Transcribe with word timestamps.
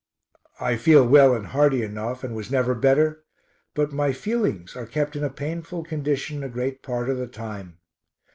I 0.59 0.77
feel 0.77 1.07
well 1.07 1.35
and 1.35 1.45
hearty 1.45 1.83
enough, 1.83 2.23
and 2.23 2.35
was 2.35 2.49
never 2.49 2.73
better, 2.73 3.23
but 3.75 3.91
my 3.93 4.13
feelings 4.13 4.75
are 4.75 4.87
kept 4.87 5.15
in 5.15 5.23
a 5.23 5.29
painful 5.29 5.83
condition 5.83 6.43
a 6.43 6.49
great 6.49 6.81
part 6.81 7.07
of 7.07 7.17
the 7.19 7.27
time. 7.27 7.77